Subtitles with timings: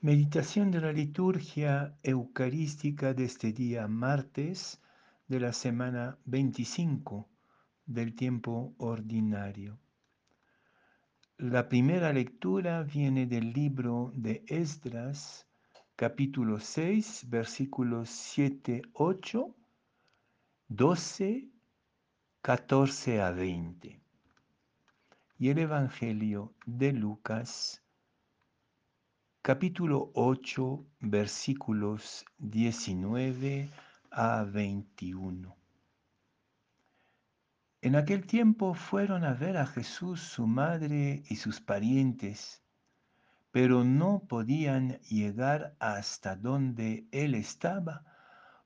[0.00, 4.80] Meditación de la liturgia eucarística de este día martes
[5.26, 7.28] de la semana 25
[7.84, 9.76] del tiempo ordinario.
[11.36, 15.48] La primera lectura viene del libro de Esdras,
[15.96, 19.56] capítulo 6, versículos 7, 8,
[20.68, 21.48] 12,
[22.40, 24.00] 14 a 20.
[25.38, 27.82] Y el Evangelio de Lucas,
[29.48, 33.70] capítulo 8, versículos 19
[34.10, 35.56] a 21.
[37.80, 42.62] En aquel tiempo fueron a ver a Jesús su madre y sus parientes,
[43.50, 48.04] pero no podían llegar hasta donde él estaba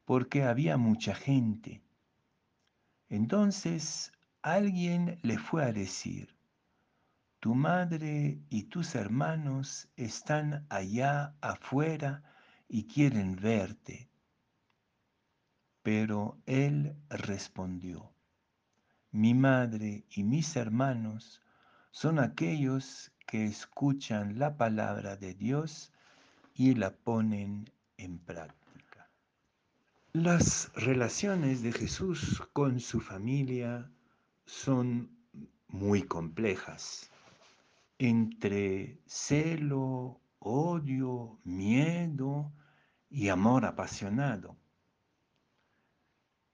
[0.04, 1.80] porque había mucha gente.
[3.08, 4.10] Entonces
[4.42, 6.34] alguien le fue a decir,
[7.42, 12.22] tu madre y tus hermanos están allá afuera
[12.68, 14.08] y quieren verte.
[15.82, 18.12] Pero él respondió,
[19.10, 21.42] mi madre y mis hermanos
[21.90, 25.92] son aquellos que escuchan la palabra de Dios
[26.54, 29.10] y la ponen en práctica.
[30.12, 33.90] Las relaciones de Jesús con su familia
[34.46, 35.10] son
[35.66, 37.11] muy complejas
[38.04, 42.52] entre celo, odio, miedo
[43.08, 44.56] y amor apasionado.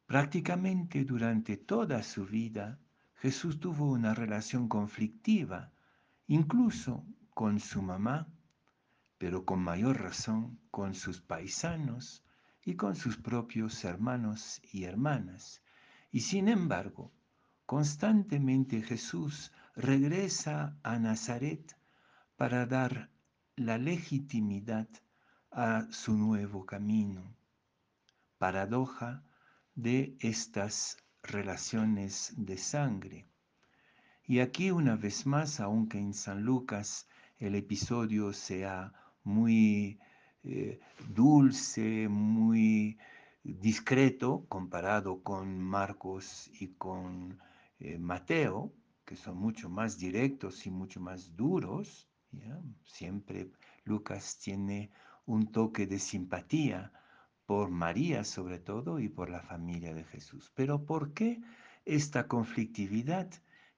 [0.04, 2.78] Prácticamente durante toda su vida,
[3.14, 5.72] Jesús tuvo una relación conflictiva,
[6.26, 8.28] incluso con su mamá,
[9.16, 12.22] pero con mayor razón con sus paisanos
[12.62, 15.62] y con sus propios hermanos y hermanas.
[16.12, 17.10] Y sin embargo,
[17.64, 21.78] constantemente Jesús regresa a Nazaret
[22.36, 23.10] para dar
[23.54, 24.88] la legitimidad
[25.52, 27.36] a su nuevo camino.
[28.38, 29.22] Paradoja
[29.76, 33.28] de estas relaciones de sangre.
[34.26, 37.06] Y aquí una vez más, aunque en San Lucas
[37.38, 38.92] el episodio sea
[39.22, 40.00] muy
[40.42, 42.98] eh, dulce, muy
[43.44, 47.38] discreto comparado con Marcos y con
[47.78, 48.72] eh, Mateo,
[49.08, 52.06] que son mucho más directos y mucho más duros.
[52.84, 53.50] Siempre
[53.84, 54.90] Lucas tiene
[55.24, 56.92] un toque de simpatía
[57.46, 60.52] por María sobre todo y por la familia de Jesús.
[60.54, 61.40] Pero ¿por qué
[61.86, 63.30] esta conflictividad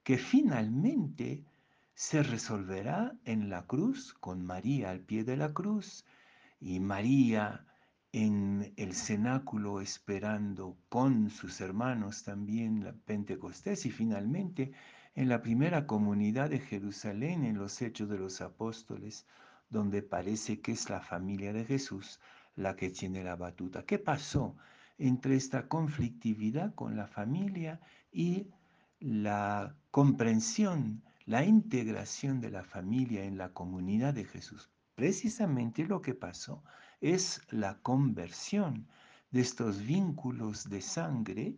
[0.03, 1.45] que finalmente
[1.93, 6.03] se resolverá en la cruz con María al pie de la cruz
[6.59, 7.65] y María
[8.11, 14.73] en el cenáculo esperando con sus hermanos también la Pentecostés y finalmente
[15.13, 19.25] en la primera comunidad de Jerusalén, en los Hechos de los Apóstoles,
[19.69, 22.19] donde parece que es la familia de Jesús
[22.55, 23.85] la que tiene la batuta.
[23.85, 24.55] ¿Qué pasó
[24.97, 27.79] entre esta conflictividad con la familia
[28.11, 28.47] y
[28.99, 34.69] la comprensión, la integración de la familia en la comunidad de Jesús?
[34.95, 36.63] Precisamente lo que pasó
[36.99, 38.87] es la conversión
[39.31, 41.55] de estos vínculos de sangre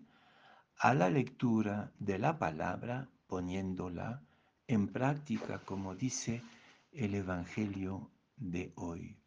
[0.78, 4.22] a la lectura de la palabra poniéndola
[4.68, 6.44] en práctica, como dice
[6.92, 9.18] el Evangelio de hoy.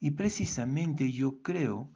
[0.00, 1.88] Y precisamente yo creo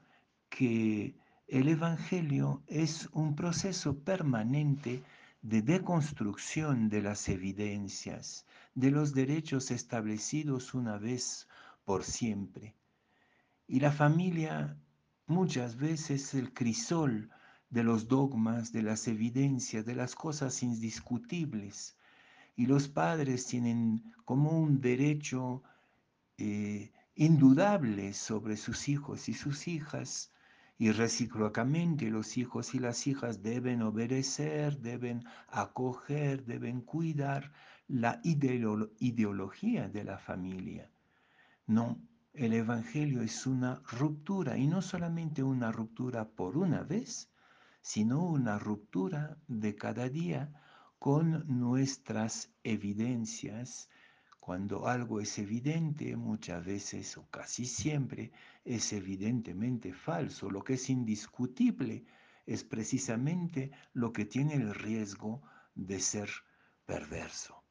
[0.49, 1.17] que
[1.49, 5.03] el Evangelio es un proceso permanente
[5.43, 11.49] de deconstrucción de las evidencias, de los derechos establecidos una vez
[11.85, 12.77] por siempre.
[13.67, 14.79] Y la familia
[15.27, 17.31] muchas veces es el crisol
[17.71, 21.97] de los dogmas, de las evidencias, de las cosas indiscutibles.
[22.57, 25.63] Y los padres tienen como un derecho
[26.39, 30.33] eh, indudable sobre sus hijos y sus hijas.
[30.79, 37.53] Y recíprocamente los hijos y las hijas deben obedecer, deben acoger, deben cuidar
[37.89, 40.91] la ideología de la familia.
[41.67, 41.99] No,
[42.35, 47.31] el Evangelio es una ruptura y no solamente una ruptura por una vez,
[47.87, 50.53] sino una ruptura de cada día
[50.99, 53.89] con nuestras evidencias.
[54.41, 58.33] Cuando algo es evidente, muchas veces o casi siempre
[58.65, 60.51] es evidentemente falso.
[60.51, 62.05] Lo que es indiscutible
[62.45, 65.43] es precisamente lo que tiene el riesgo
[65.77, 66.29] de ser
[66.87, 67.63] perverso.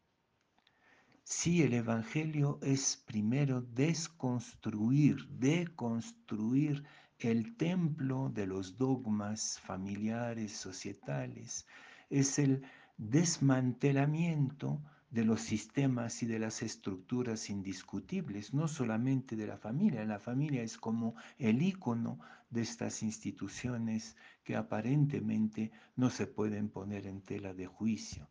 [1.25, 6.85] Si el Evangelio es primero desconstruir, deconstruir
[7.19, 11.65] el templo de los dogmas familiares, societales,
[12.09, 12.63] es el
[12.97, 20.03] desmantelamiento de los sistemas y de las estructuras indiscutibles, no solamente de la familia.
[20.03, 22.19] La familia es como el icono
[22.49, 28.27] de estas instituciones que aparentemente no se pueden poner en tela de juicio.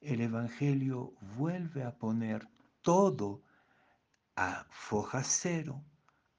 [0.00, 2.48] El Evangelio vuelve a poner
[2.80, 3.42] todo
[4.34, 5.84] a foja cero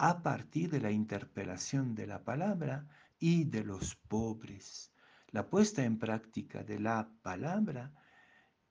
[0.05, 2.85] a partir de la interpelación de la palabra
[3.19, 4.91] y de los pobres.
[5.31, 7.93] La puesta en práctica de la palabra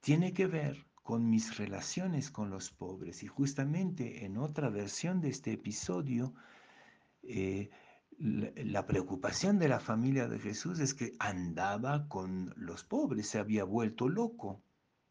[0.00, 3.22] tiene que ver con mis relaciones con los pobres.
[3.22, 6.34] Y justamente en otra versión de este episodio,
[7.22, 7.70] eh,
[8.18, 13.64] la, preocupación de la familia de Jesús es que andaba con los pobres, se había
[13.64, 14.62] vuelto loco.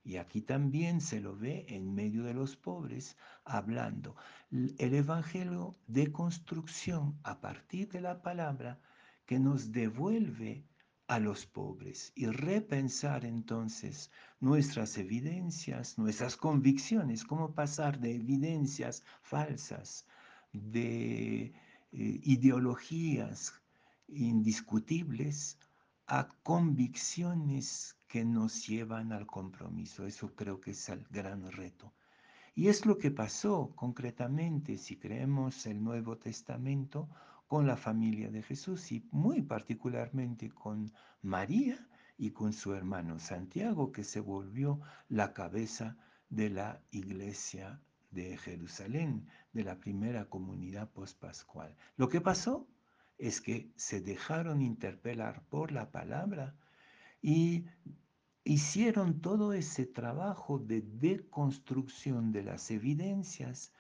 [0.03, 4.15] Y aquí también se lo ve en medio de los pobres hablando.
[4.51, 8.80] El Evangelio de construcción a partir de la palabra
[9.25, 10.65] que nos devuelve
[11.07, 14.09] a los pobres y repensar entonces
[14.39, 20.06] nuestras evidencias, nuestras convicciones, cómo pasar de evidencias falsas,
[20.53, 21.53] de eh,
[21.92, 23.53] ideologías
[24.07, 25.57] indiscutibles
[26.07, 30.06] a convicciones que nos llevan al compromiso.
[30.06, 31.94] Eso creo que es el gran reto.
[32.54, 37.08] Y es lo que pasó concretamente, si creemos el Nuevo Testamento,
[37.48, 40.92] con la familia de Jesús y muy particularmente con
[41.22, 41.88] María
[42.18, 45.96] y con su hermano Santiago, que se volvió la cabeza
[46.30, 47.80] de la iglesia
[48.10, 51.78] de Jerusalén, de la primera comunidad pospascual.
[51.96, 52.68] Lo que pasó
[53.18, 56.58] es que se dejaron interpelar por la palabra
[57.21, 57.65] y
[58.44, 63.71] hicieron todo ese trabajo de deconstrucción de las evidencias,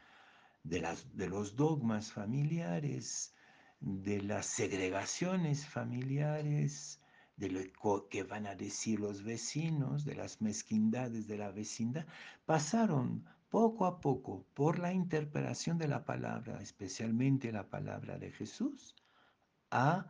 [0.63, 3.33] de, las, de los dogmas familiares,
[3.79, 7.01] de las segregaciones familiares,
[7.35, 12.05] de lo que van a decir los vecinos, de las mezquindades de la vecindad,
[12.45, 18.95] pasaron poco a poco por la interpretación de la palabra, especialmente la palabra de Jesús,
[19.71, 20.05] a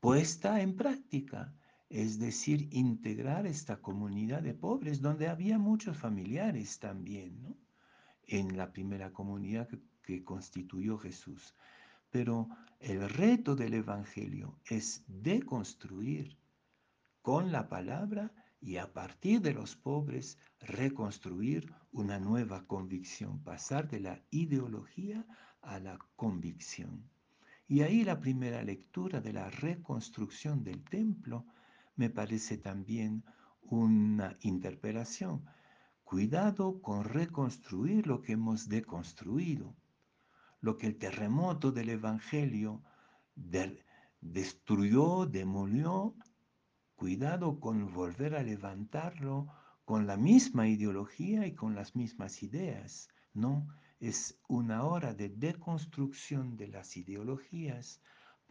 [0.00, 1.54] puesta en práctica,
[1.92, 7.54] es decir, integrar esta comunidad de pobres, donde había muchos familiares también,
[8.26, 9.68] en la primera comunidad
[10.02, 11.54] que constituyó Jesús.
[12.10, 12.48] Pero
[12.80, 16.38] el reto del Evangelio es deconstruir
[17.20, 24.00] con la palabra y a partir de los pobres reconstruir una nueva convicción, pasar de
[24.00, 25.26] la ideología
[25.60, 27.04] a la convicción.
[27.68, 31.44] Y ahí la primera lectura de la reconstrucción del templo
[31.96, 33.24] me parece también
[33.62, 35.44] una interpelación.
[36.04, 39.74] Cuidado con reconstruir lo que hemos deconstruido
[40.62, 42.82] lo que el terremoto del Evangelio
[44.20, 46.14] destruyó, demolió,
[46.94, 49.48] cuidado con volver a levantarlo
[49.84, 53.08] con la misma ideología y con las mismas ideas.
[53.34, 53.66] No,
[53.98, 58.00] es una hora de deconstrucción de las ideologías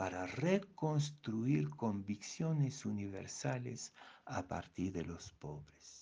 [0.01, 3.94] para reconstruir convicciones universales
[4.25, 6.00] a partir de los pobres.